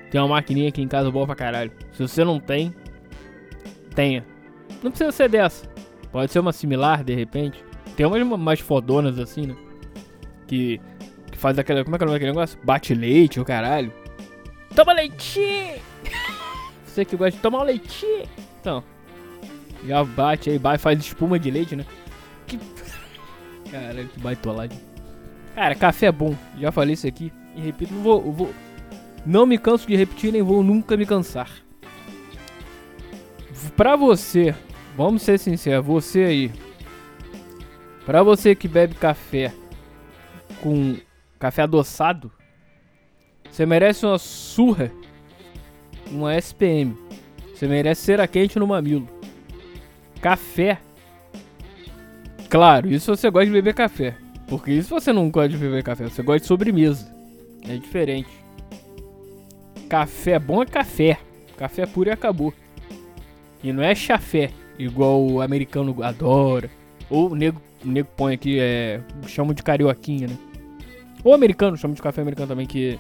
Tem 0.10 0.20
uma 0.20 0.30
maquininha 0.30 0.70
aqui 0.70 0.82
em 0.82 0.88
casa 0.88 1.12
boa 1.12 1.26
pra 1.26 1.36
caralho. 1.36 1.72
Se 1.92 2.02
você 2.02 2.24
não 2.24 2.40
tem, 2.40 2.74
tenha. 3.94 4.26
Não 4.82 4.92
precisa 4.92 5.12
ser 5.12 5.30
dessa. 5.30 5.68
Pode 6.12 6.32
ser 6.32 6.40
uma 6.40 6.52
similar, 6.52 7.04
de 7.04 7.14
repente. 7.14 7.64
Tem 7.96 8.06
umas 8.06 8.40
mais 8.40 8.60
fodonas 8.60 9.20
assim, 9.20 9.48
né? 9.48 9.56
Que 10.48 10.82
faz 11.34 11.60
aquela. 11.60 11.84
Como 11.84 11.96
é 11.96 12.00
que 12.00 12.04
é 12.04 12.06
o 12.06 12.08
nome 12.08 12.20
daquele 12.20 12.32
negócio? 12.32 12.60
Bate 12.64 12.94
leite, 12.94 13.40
o 13.40 13.46
caralho. 13.46 13.94
Toma 14.76 14.94
leitinho! 14.94 15.80
Você 16.86 17.06
que 17.06 17.16
gosta 17.16 17.32
de 17.32 17.42
tomar 17.42 17.64
leitinho. 17.64 18.28
Então. 18.60 18.84
Já 19.86 20.04
bate 20.04 20.50
aí, 20.50 20.60
faz 20.78 21.00
espuma 21.00 21.40
de 21.40 21.50
leite, 21.52 21.76
né? 21.76 21.86
Que. 22.46 22.60
Caralho, 23.72 24.08
que 24.08 24.20
baitolagem. 24.20 24.80
Cara, 25.56 25.76
café 25.76 26.08
é 26.08 26.12
bom. 26.12 26.36
Já 26.60 26.72
falei 26.72 26.94
isso 26.94 27.08
aqui. 27.08 27.32
E 27.56 27.62
repito, 27.62 27.94
não 27.94 28.02
vou, 28.02 28.32
vou. 28.32 28.54
Não 29.26 29.46
me 29.46 29.58
canso 29.58 29.88
de 29.88 29.96
repetir, 29.96 30.32
nem 30.32 30.42
vou 30.42 30.64
nunca 30.64 30.96
me 30.96 31.06
cansar. 31.06 31.50
Pra 33.76 33.96
você, 33.96 34.56
vamos 34.96 35.22
ser 35.22 35.38
sinceros, 35.38 35.86
você 35.86 36.24
aí. 36.24 36.52
Pra 38.06 38.24
você 38.24 38.56
que 38.56 38.68
bebe 38.68 38.96
café 38.96 39.54
com 40.62 40.98
café 41.38 41.62
adoçado, 41.62 42.32
você 43.50 43.66
merece 43.66 44.06
uma 44.06 44.18
surra, 44.18 44.92
uma 46.10 46.36
SPM. 46.38 46.98
Você 47.54 47.68
merece 47.68 48.02
cera 48.02 48.28
quente 48.28 48.58
no 48.58 48.66
mamilo. 48.66 49.19
Café. 50.22 50.80
Claro, 52.50 52.92
isso 52.92 53.16
você 53.16 53.30
gosta 53.30 53.46
de 53.46 53.52
beber 53.52 53.74
café. 53.74 54.16
Porque 54.48 54.72
isso 54.72 54.90
você 54.90 55.14
não 55.14 55.30
gosta 55.30 55.50
de 55.50 55.58
beber 55.58 55.84
café, 55.84 56.06
você 56.06 56.24
gosta 56.24 56.42
de 56.42 56.48
sobremesa. 56.48 57.14
É 57.68 57.78
diferente. 57.78 58.30
Café 59.88 60.40
bom 60.40 60.64
é 60.64 60.66
café. 60.66 61.20
Café 61.58 61.86
puro 61.86 62.10
e 62.10 62.12
acabou. 62.12 62.54
E 63.64 63.72
não 63.74 63.84
é 63.84 63.94
chafé, 63.94 64.50
igual 64.78 65.22
o 65.22 65.42
americano 65.42 65.96
adora. 66.02 66.70
Ou 67.10 67.32
o 67.32 67.36
nego, 67.36 67.62
o 67.84 67.88
nego 67.88 68.10
põe 68.16 68.34
aqui, 68.34 68.58
é. 68.60 69.02
chamam 69.28 69.54
de 69.54 69.62
carioquinha, 69.62 70.28
né? 70.28 70.38
Ou 71.24 71.34
americano, 71.34 71.76
chama 71.76 71.94
de 71.94 72.02
café 72.02 72.22
americano 72.22 72.48
também, 72.48 72.66
que 72.66 72.98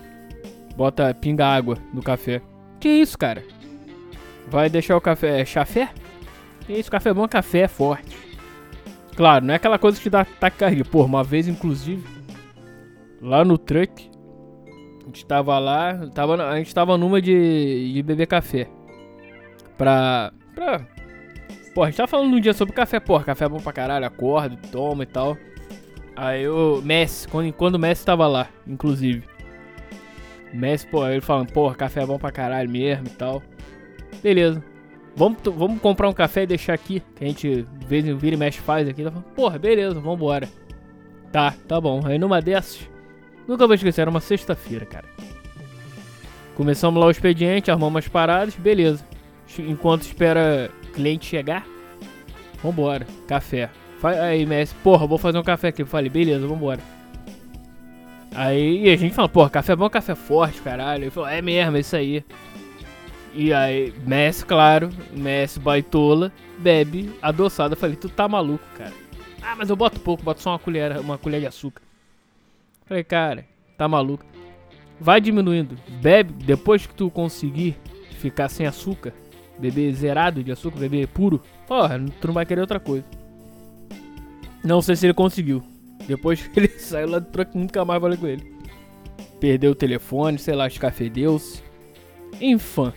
bota 0.76 1.14
pinga 1.14 1.46
água 1.46 1.78
no 1.94 2.04
café. 2.04 2.42
Que 2.80 2.90
isso, 2.90 3.18
cara? 3.18 3.44
Vai 4.48 4.70
deixar 4.70 4.98
o 4.98 5.02
café 5.02 5.42
é 5.42 5.46
chafé? 5.46 5.90
Que 6.70 6.74
isso, 6.74 6.92
café 6.92 7.12
bom 7.12 7.26
é 7.26 7.28
café 7.28 7.68
forte. 7.68 8.16
Claro, 9.16 9.44
não 9.44 9.56
é 9.56 9.58
aquela 9.58 9.80
coisa 9.80 10.00
que 10.00 10.08
dá 10.08 10.24
taquicardia. 10.24 10.86
Pô, 10.86 11.04
uma 11.04 11.24
vez, 11.24 11.48
inclusive, 11.48 12.08
lá 13.20 13.44
no 13.44 13.58
truck, 13.58 14.08
a 15.02 15.06
gente 15.08 15.26
tava 15.26 15.58
lá, 15.58 16.08
tava, 16.14 16.36
a 16.48 16.58
gente 16.60 16.72
tava 16.72 16.96
numa 16.96 17.20
de, 17.20 17.92
de 17.92 18.04
beber 18.04 18.28
café. 18.28 18.70
Pra, 19.80 20.32
pra... 20.54 20.86
Pô, 21.74 21.82
a 21.82 21.88
gente 21.88 21.98
tava 21.98 22.08
falando 22.08 22.36
um 22.36 22.40
dia 22.40 22.54
sobre 22.54 22.76
café, 22.76 23.00
porra, 23.00 23.24
café 23.24 23.46
é 23.46 23.50
bom 23.50 23.58
pra 23.58 23.74
caralho, 23.74 24.06
acorda, 24.06 24.56
toma 24.72 25.02
e 25.02 25.08
tal. 25.08 25.36
Aí 26.16 26.48
o 26.48 26.84
Messi, 26.84 27.28
quando, 27.28 27.52
quando 27.52 27.76
o 27.76 27.80
Messi 27.80 28.06
tava 28.06 28.28
lá, 28.28 28.48
inclusive. 28.68 29.24
Messi, 30.54 30.86
pô, 30.86 31.08
ele 31.08 31.20
falando, 31.20 31.52
porra, 31.52 31.74
café 31.74 32.04
é 32.04 32.06
bom 32.06 32.20
pra 32.20 32.32
caralho 32.32 32.70
mesmo 32.70 33.08
e 33.08 33.16
tal. 33.18 33.42
Beleza. 34.22 34.64
Vamos, 35.16 35.40
vamos 35.44 35.82
comprar 35.82 36.08
um 36.08 36.14
café 36.14 36.44
e 36.44 36.48
deixar 36.48 36.74
aqui, 36.74 37.02
que 37.16 37.24
a 37.24 37.28
gente 37.28 37.66
vez 37.88 38.06
em 38.06 38.16
vira 38.16 38.36
e 38.36 38.40
mexe 38.40 38.60
faz 38.60 38.88
aqui. 38.88 39.04
Tá 39.04 39.12
porra, 39.36 39.60
beleza, 39.60 40.00
vambora. 40.00 40.48
Tá, 41.32 41.54
tá 41.68 41.80
bom. 41.80 42.02
Aí 42.06 42.18
numa 42.18 42.42
dessas, 42.42 42.80
nunca 43.48 43.68
vou 43.68 43.76
esquecer, 43.76 44.02
era 44.02 44.10
uma 44.10 44.22
sexta-feira, 44.22 44.86
cara. 44.86 45.06
Começamos 46.56 47.00
lá 47.00 47.08
o 47.08 47.12
expediente, 47.12 47.72
armamos 47.72 48.00
as 48.00 48.08
paradas, 48.08 48.56
beleza. 48.56 49.06
Enquanto 49.60 50.04
espera 50.04 50.70
cliente 50.94 51.26
chegar, 51.26 51.66
vambora, 52.62 53.08
café. 53.28 53.70
Aí, 54.02 54.46
Messi, 54.46 54.74
porra, 54.84 55.06
vou 55.06 55.18
fazer 55.18 55.38
um 55.38 55.44
café 55.44 55.70
aqui. 55.70 55.82
Eu 55.82 55.88
falei, 55.88 56.10
beleza, 56.10 56.48
vambora. 56.48 56.80
Aí 58.34 58.90
a 58.90 58.96
gente 58.96 59.14
falou, 59.14 59.30
porra, 59.30 59.50
café 59.50 59.76
bom, 59.76 59.90
café 59.90 60.16
forte, 60.16 60.62
caralho. 60.62 61.06
Ele 61.06 61.12
falou, 61.12 61.30
é 61.30 61.42
mesmo, 61.42 61.78
é 61.78 61.80
isso 61.80 61.96
aí. 61.96 62.24
E 63.34 63.54
aí, 63.54 63.94
Messi, 64.06 64.46
claro, 64.46 64.90
Messi 65.12 65.60
baitola, 65.60 66.32
bebe 66.58 67.14
adoçado. 67.22 67.74
Eu 67.74 67.78
falei, 67.78 67.96
tu 67.96 68.10
tá 68.10 68.28
maluco, 68.28 68.64
cara. 68.78 68.94
Ah, 69.42 69.56
mas 69.56 69.70
eu 69.70 69.76
boto 69.76 70.00
pouco, 70.00 70.24
boto 70.24 70.42
só 70.42 70.52
uma 70.52 70.60
colher, 70.60 71.00
uma 71.00 71.18
colher 71.18 71.40
de 71.40 71.48
açúcar. 71.48 71.82
Falei, 72.86 73.04
cara, 73.04 73.46
tá 73.78 73.88
maluco. 73.88 74.26
Vai 75.00 75.22
diminuindo. 75.22 75.78
Bebe, 76.02 76.34
depois 76.44 76.86
que 76.86 76.94
tu 76.94 77.10
conseguir 77.10 77.78
ficar 78.18 78.50
sem 78.50 78.66
açúcar, 78.66 79.14
beber 79.58 79.94
zerado 79.94 80.44
de 80.44 80.52
açúcar, 80.52 80.80
beber 80.80 81.08
puro, 81.08 81.42
porra, 81.68 82.00
tu 82.20 82.28
não 82.28 82.34
vai 82.34 82.46
querer 82.46 82.62
outra 82.62 82.80
coisa. 82.80 83.06
Não 84.64 84.82
sei 84.82 84.96
se 84.96 85.06
ele 85.06 85.14
conseguiu. 85.14 85.64
Depois 86.06 86.46
que 86.46 86.60
ele 86.60 86.68
saiu 86.80 87.10
lá 87.10 87.20
do 87.20 87.28
truck, 87.28 87.58
nunca 87.58 87.86
mais 87.86 88.02
falei 88.02 88.18
com 88.18 88.28
ele. 88.28 88.60
Perdeu 89.40 89.72
o 89.72 89.76
telefone, 89.76 90.38
sei 90.38 90.56
lá, 90.56 90.68
escafedeu-se. 90.68 91.64
Enfim. 92.42 92.92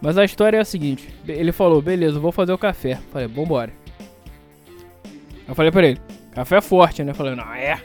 Mas 0.00 0.16
a 0.16 0.24
história 0.24 0.58
é 0.58 0.60
a 0.60 0.64
seguinte: 0.64 1.08
ele 1.26 1.52
falou, 1.52 1.82
beleza, 1.82 2.20
vou 2.20 2.32
fazer 2.32 2.52
o 2.52 2.58
café. 2.58 2.98
Falei, 3.10 3.26
vambora. 3.26 3.72
Eu 5.46 5.54
falei 5.54 5.72
pra 5.72 5.86
ele, 5.86 6.00
café 6.32 6.56
é 6.56 6.60
forte, 6.60 7.02
né? 7.02 7.14
Falei, 7.14 7.34
não, 7.34 7.52
é. 7.54 7.80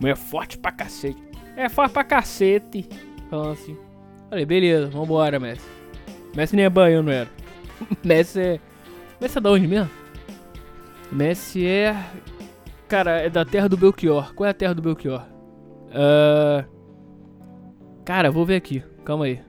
Mulher 0.00 0.16
forte 0.16 0.58
pra 0.58 0.72
cacete. 0.72 1.22
É 1.56 1.68
forte 1.68 1.92
pra 1.92 2.04
cacete. 2.04 2.88
Falando 3.30 3.52
assim. 3.52 3.76
Falei, 4.28 4.44
beleza, 4.44 4.88
vambora, 4.88 5.38
Messi. 5.38 5.68
Messi 6.34 6.56
nem 6.56 6.64
é 6.64 6.70
banho, 6.70 7.02
não 7.02 7.12
era. 7.12 7.30
Messi 8.02 8.40
é. 8.40 8.60
Messi 9.20 9.38
é 9.38 9.40
da 9.40 9.50
onde 9.50 9.66
mesmo? 9.66 9.90
Messi 11.12 11.66
é. 11.66 11.96
Cara, 12.88 13.20
é 13.20 13.30
da 13.30 13.44
terra 13.44 13.68
do 13.68 13.76
Belchior. 13.76 14.34
Qual 14.34 14.46
é 14.46 14.50
a 14.50 14.54
terra 14.54 14.74
do 14.74 14.82
Belchior? 14.82 15.22
Uh... 15.90 16.64
Cara, 18.04 18.30
vou 18.30 18.44
ver 18.44 18.56
aqui. 18.56 18.82
Calma 19.04 19.26
aí. 19.26 19.40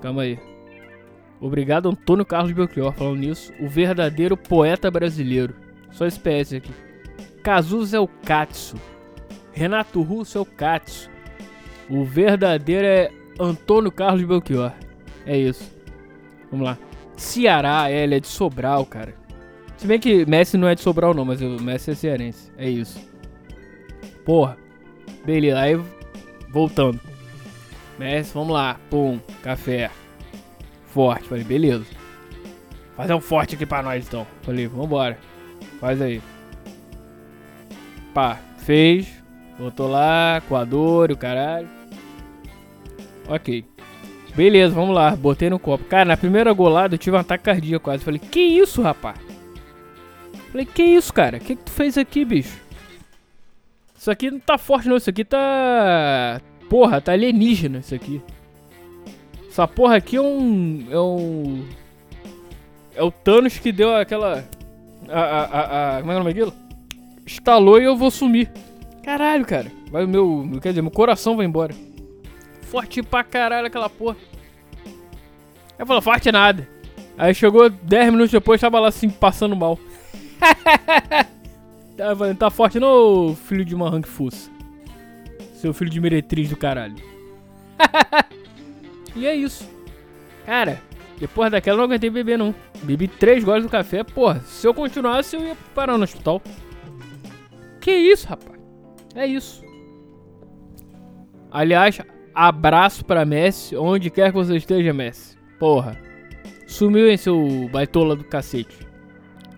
Calma 0.00 0.22
aí. 0.22 0.49
Obrigado, 1.40 1.88
Antônio 1.88 2.24
Carlos 2.24 2.52
Belchior, 2.52 2.92
falando 2.92 3.18
nisso. 3.18 3.52
O 3.58 3.68
verdadeiro 3.68 4.36
poeta 4.36 4.90
brasileiro. 4.90 5.54
Só 5.90 6.06
PS 6.06 6.52
aqui. 6.54 6.72
Cazuza 7.42 7.96
é 7.96 8.00
o 8.00 8.06
Katsu. 8.06 8.76
Renato 9.52 10.02
Russo 10.02 10.36
é 10.36 10.40
o 10.40 10.44
Katsu. 10.44 11.10
O 11.88 12.04
verdadeiro 12.04 12.86
é 12.86 13.10
Antônio 13.38 13.90
Carlos 13.90 14.22
Belchior. 14.22 14.72
É 15.24 15.36
isso. 15.36 15.74
Vamos 16.50 16.66
lá. 16.66 16.78
Ceará, 17.16 17.90
é, 17.90 18.04
ele 18.04 18.16
é 18.16 18.20
de 18.20 18.28
Sobral, 18.28 18.84
cara. 18.84 19.14
Se 19.76 19.86
bem 19.86 19.98
que 19.98 20.26
Messi 20.26 20.58
não 20.58 20.68
é 20.68 20.74
de 20.74 20.82
Sobral 20.82 21.14
não, 21.14 21.24
mas 21.24 21.40
o 21.40 21.60
Messi 21.60 21.90
é 21.90 21.94
cearense. 21.94 22.52
É 22.58 22.68
isso. 22.68 23.00
Porra. 24.24 24.58
Beleza, 25.24 25.58
aí 25.58 25.80
voltando. 26.50 27.00
Messi, 27.98 28.32
vamos 28.34 28.52
lá. 28.52 28.78
Pum, 28.90 29.18
café. 29.42 29.90
Forte. 30.92 31.28
Falei, 31.28 31.44
beleza. 31.44 31.84
Fazer 32.96 33.14
um 33.14 33.20
forte 33.20 33.54
aqui 33.54 33.64
pra 33.64 33.82
nós 33.82 34.06
então. 34.06 34.26
Falei, 34.42 34.66
vambora. 34.66 35.18
Faz 35.80 36.00
aí. 36.00 36.20
Pá, 38.12 38.38
fez. 38.58 39.08
Botou 39.58 39.88
lá, 39.88 40.42
coador, 40.48 41.10
o 41.10 41.16
caralho. 41.16 41.68
Ok. 43.28 43.64
Beleza, 44.34 44.74
vamos 44.74 44.94
lá. 44.94 45.14
Botei 45.14 45.50
no 45.50 45.58
copo. 45.58 45.84
Cara, 45.84 46.04
na 46.04 46.16
primeira 46.16 46.52
golada 46.52 46.94
eu 46.94 46.98
tive 46.98 47.16
um 47.16 47.20
ataque 47.20 47.44
cardíaco 47.44 47.84
quase. 47.84 48.04
Falei, 48.04 48.18
que 48.18 48.40
isso, 48.40 48.82
rapaz? 48.82 49.18
Falei, 50.50 50.66
que 50.66 50.82
isso, 50.82 51.12
cara? 51.12 51.36
O 51.36 51.40
que, 51.40 51.56
que 51.56 51.62
tu 51.62 51.70
fez 51.70 51.96
aqui, 51.96 52.24
bicho? 52.24 52.58
Isso 53.96 54.10
aqui 54.10 54.30
não 54.30 54.40
tá 54.40 54.56
forte 54.56 54.88
não, 54.88 54.96
isso 54.96 55.10
aqui 55.10 55.24
tá... 55.24 56.40
Porra, 56.68 57.00
tá 57.00 57.12
alienígena 57.12 57.80
isso 57.80 57.94
aqui. 57.94 58.22
Essa 59.50 59.66
porra 59.66 59.96
aqui 59.96 60.14
é 60.16 60.20
um... 60.20 60.86
É 60.88 60.98
um... 60.98 61.66
É 62.94 63.02
o 63.02 63.10
Thanos 63.10 63.58
que 63.58 63.72
deu 63.72 63.96
aquela... 63.96 64.44
A, 65.08 65.20
a, 65.20 65.96
a, 65.96 66.00
como 66.00 66.12
é, 66.12 66.14
é 66.14 66.16
o 66.16 66.22
nome 66.22 66.32
daquilo? 66.32 66.54
Estalou 67.26 67.80
e 67.80 67.84
eu 67.84 67.96
vou 67.96 68.12
sumir. 68.12 68.48
Caralho, 69.02 69.44
cara. 69.44 69.70
Vai 69.90 70.04
o 70.04 70.08
meu... 70.08 70.48
Quer 70.62 70.68
dizer, 70.68 70.82
meu 70.82 70.90
coração 70.92 71.36
vai 71.36 71.46
embora. 71.46 71.74
Forte 72.62 73.02
pra 73.02 73.24
caralho 73.24 73.66
aquela 73.66 73.90
porra. 73.90 74.16
Aí 75.76 75.84
falou, 75.84 76.00
forte 76.00 76.30
nada. 76.30 76.68
Aí 77.18 77.34
chegou 77.34 77.68
10 77.68 78.12
minutos 78.12 78.30
depois, 78.30 78.60
tava 78.60 78.78
lá 78.78 78.88
assim, 78.88 79.10
passando 79.10 79.56
mal. 79.56 79.76
tá, 81.96 82.16
falando, 82.16 82.38
tá 82.38 82.50
forte 82.50 82.78
não, 82.78 83.34
filho 83.34 83.64
de 83.64 83.74
uma 83.74 83.88
Hank 83.88 84.06
Fuss. 84.06 84.48
Seu 85.54 85.74
filho 85.74 85.90
de 85.90 86.00
meretriz 86.00 86.48
do 86.48 86.56
caralho. 86.56 86.94
e 89.14 89.26
é 89.26 89.34
isso. 89.34 89.68
Cara, 90.46 90.80
depois 91.18 91.50
daquela 91.50 91.74
eu 91.74 91.78
não 91.78 91.84
aguentei 91.84 92.10
beber 92.10 92.38
não. 92.38 92.54
Bebi 92.82 93.08
3 93.08 93.44
goles 93.44 93.64
do 93.64 93.70
café, 93.70 94.02
porra. 94.02 94.40
Se 94.40 94.66
eu 94.66 94.74
continuasse, 94.74 95.36
eu 95.36 95.42
ia 95.42 95.56
parar 95.74 95.96
no 95.96 96.04
hospital. 96.04 96.42
Que 97.80 97.92
isso, 97.92 98.28
rapaz? 98.28 98.58
É 99.14 99.26
isso. 99.26 99.62
Aliás, 101.50 102.00
abraço 102.34 103.04
pra 103.04 103.24
Messi, 103.24 103.76
onde 103.76 104.10
quer 104.10 104.30
que 104.30 104.38
você 104.38 104.56
esteja, 104.56 104.92
Messi. 104.92 105.36
Porra. 105.58 105.96
Sumiu 106.66 107.10
em 107.10 107.16
seu 107.16 107.68
baitola 107.72 108.14
do 108.14 108.22
cacete 108.22 108.90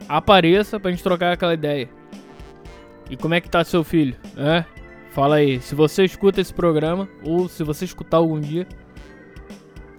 apareça 0.09 0.78
pra 0.78 0.90
gente 0.90 1.02
trocar 1.02 1.32
aquela 1.32 1.54
ideia. 1.54 1.88
E 3.11 3.16
como 3.16 3.35
é 3.35 3.40
que 3.40 3.49
tá 3.49 3.64
seu 3.64 3.85
filho? 3.85 4.16
É? 4.37 4.64
Fala 5.11 5.37
aí, 5.37 5.61
se 5.61 5.75
você 5.75 6.04
escuta 6.04 6.40
esse 6.40 6.52
programa, 6.52 7.09
ou 7.25 7.49
se 7.49 7.62
você 7.62 7.85
escutar 7.85 8.18
algum 8.18 8.40
dia, 8.40 8.66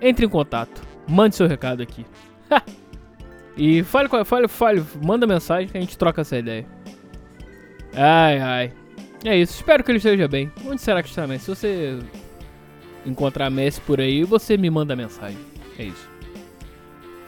entre 0.03 0.25
em 0.25 0.29
contato. 0.29 0.81
Mande 1.07 1.35
seu 1.35 1.47
recado 1.47 1.81
aqui. 1.81 2.05
e 3.57 3.83
fale, 3.83 4.09
fale, 4.25 4.47
fale, 4.47 4.83
manda 5.01 5.25
mensagem 5.25 5.67
que 5.67 5.77
a 5.77 5.81
gente 5.81 5.97
troca 5.97 6.21
essa 6.21 6.37
ideia. 6.37 6.65
Ai, 7.95 8.39
ai. 8.39 8.73
É 9.25 9.37
isso, 9.37 9.53
espero 9.55 9.83
que 9.83 9.91
ele 9.91 9.97
esteja 9.97 10.27
bem. 10.27 10.51
Onde 10.65 10.81
será 10.81 11.01
que 11.01 11.09
está 11.09 11.25
Messi? 11.25 11.45
Se 11.45 11.49
você 11.55 11.99
encontrar 13.05 13.49
Messi 13.49 13.79
por 13.81 14.01
aí, 14.01 14.23
você 14.23 14.57
me 14.57 14.69
manda 14.69 14.95
mensagem. 14.95 15.37
É 15.79 15.85
isso. 15.85 16.09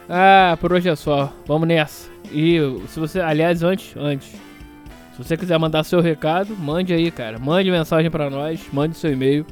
Ah, 0.08 0.56
por 0.60 0.72
hoje 0.72 0.88
é 0.88 0.96
só. 0.96 1.32
Vamos 1.46 1.66
nessa. 1.66 2.10
E 2.30 2.58
se 2.88 3.00
você, 3.00 3.20
aliás, 3.20 3.62
antes, 3.62 3.96
antes, 3.96 4.28
se 5.12 5.18
você 5.18 5.36
quiser 5.36 5.58
mandar 5.58 5.84
seu 5.84 6.00
recado, 6.00 6.54
mande 6.56 6.92
aí, 6.92 7.10
cara. 7.10 7.38
Mande 7.38 7.70
mensagem 7.70 8.10
para 8.10 8.28
nós, 8.28 8.60
mande 8.72 8.96
seu 8.96 9.12
e-mail 9.12 9.46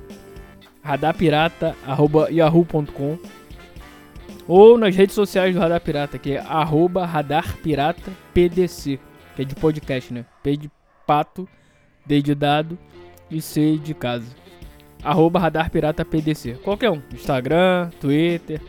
radarpirata@yahoo.com 0.85 3.19
ou 4.47 4.77
nas 4.77 4.95
redes 4.95 5.15
sociais 5.15 5.55
do 5.55 5.61
Radar 5.61 5.81
Pirata, 5.81 6.19
que 6.19 6.33
é 6.33 6.41
arroba 6.41 7.07
radarpiratapdc, 7.07 9.01
que 9.35 9.43
é 9.43 9.45
de 9.45 9.55
podcast, 9.55 10.13
né? 10.13 10.27
P 10.43 10.59
de 10.59 10.71
pato, 11.07 11.49
D 12.05 12.21
de 12.21 12.35
dado 12.35 12.79
e 13.31 13.41
C 13.41 13.79
de 13.79 13.95
casa. 13.95 14.27
Arroba 15.03 15.39
radarpiratapdc. 15.39 16.59
Qualquer 16.63 16.91
um. 16.91 17.01
Instagram, 17.13 17.89
Twitter, 18.01 18.61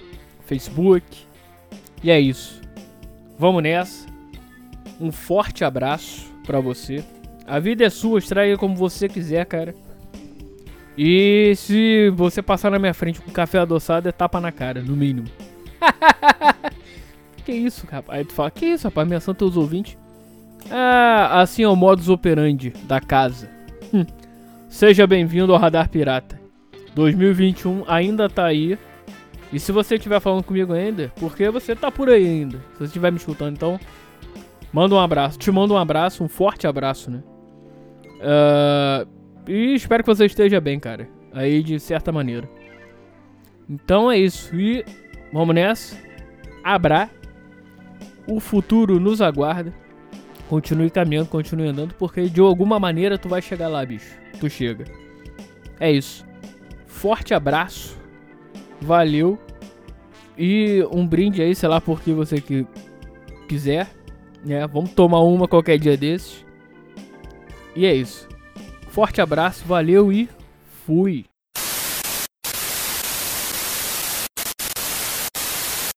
Facebook. 0.45 1.25
E 2.01 2.09
é 2.09 2.17
isso. 2.19 2.61
Vamos 3.37 3.61
nessa. 3.61 4.07
Um 4.99 5.11
forte 5.11 5.65
abraço 5.65 6.31
para 6.45 6.61
você. 6.61 7.03
A 7.45 7.59
vida 7.59 7.85
é 7.85 7.89
sua, 7.89 8.19
extraia 8.19 8.57
como 8.57 8.75
você 8.75 9.09
quiser, 9.09 9.45
cara. 9.45 9.75
E 10.97 11.53
se 11.55 12.09
você 12.11 12.41
passar 12.41 12.71
na 12.71 12.79
minha 12.79 12.93
frente 12.93 13.21
com 13.21 13.31
café 13.31 13.59
adoçado, 13.59 14.07
é 14.07 14.11
tapa 14.11 14.39
na 14.39 14.51
cara, 14.51 14.81
no 14.81 14.95
mínimo. 14.95 15.27
que 17.43 17.51
isso, 17.51 17.85
rapaz? 17.89 18.19
Aí 18.19 18.25
tu 18.25 18.33
fala, 18.33 18.49
que 18.49 18.65
isso, 18.65 18.87
rapaz? 18.87 19.05
Ameaçando 19.05 19.37
teus 19.37 19.57
ouvintes. 19.57 19.97
Ah, 20.71 21.41
assim 21.41 21.63
é 21.63 21.67
o 21.67 21.75
modus 21.75 22.09
operandi 22.09 22.71
da 22.83 22.99
casa. 22.99 23.49
Hum. 23.93 24.05
Seja 24.69 25.05
bem-vindo 25.05 25.53
ao 25.53 25.59
Radar 25.59 25.89
Pirata. 25.89 26.39
2021 26.95 27.83
ainda 27.87 28.29
tá 28.29 28.45
aí. 28.45 28.77
E 29.51 29.59
se 29.59 29.71
você 29.71 29.95
estiver 29.95 30.19
falando 30.19 30.43
comigo 30.43 30.73
ainda, 30.73 31.11
porque 31.17 31.49
você 31.49 31.75
tá 31.75 31.91
por 31.91 32.09
aí 32.09 32.25
ainda. 32.25 32.57
Se 32.57 32.79
você 32.79 32.83
estiver 32.85 33.11
me 33.11 33.17
escutando, 33.17 33.53
então. 33.53 33.79
Manda 34.73 34.95
um 34.95 34.99
abraço. 34.99 35.37
Te 35.37 35.51
mando 35.51 35.73
um 35.73 35.77
abraço, 35.77 36.23
um 36.23 36.27
forte 36.27 36.67
abraço, 36.67 37.09
né? 37.09 37.23
Uh, 38.15 39.14
e 39.47 39.73
espero 39.75 40.03
que 40.03 40.07
você 40.07 40.25
esteja 40.25 40.59
bem, 40.59 40.79
cara. 40.79 41.07
Aí 41.31 41.61
de 41.61 41.79
certa 41.79 42.11
maneira. 42.11 42.49
Então 43.69 44.11
é 44.11 44.17
isso. 44.17 44.55
E 44.55 44.85
vamos 45.31 45.55
nessa. 45.55 45.97
Abra. 46.63 47.09
O 48.27 48.39
futuro 48.39 48.99
nos 48.99 49.21
aguarda. 49.21 49.73
Continue 50.49 50.89
caminhando, 50.89 51.29
continue 51.29 51.67
andando, 51.67 51.93
porque 51.95 52.29
de 52.29 52.39
alguma 52.39 52.79
maneira 52.79 53.17
tu 53.17 53.27
vai 53.27 53.41
chegar 53.41 53.67
lá, 53.67 53.85
bicho. 53.85 54.15
Tu 54.39 54.49
chega. 54.49 54.85
É 55.79 55.91
isso. 55.91 56.25
Forte 56.87 57.33
abraço 57.33 57.95
valeu. 58.81 59.37
E 60.37 60.83
um 60.91 61.07
brinde 61.07 61.41
aí, 61.41 61.55
sei 61.55 61.69
lá 61.69 61.79
por 61.79 62.01
que 62.01 62.11
você 62.11 62.41
que 62.41 62.65
quiser. 63.47 63.89
Né? 64.43 64.65
Vamos 64.67 64.91
tomar 64.91 65.21
uma 65.21 65.47
qualquer 65.47 65.77
dia 65.77 65.97
desses. 65.97 66.45
E 67.75 67.85
é 67.85 67.93
isso. 67.93 68.27
Forte 68.95 69.19
abraço, 69.19 69.65
valeu 69.65 70.09
e 70.09 70.29
fui. 70.85 71.25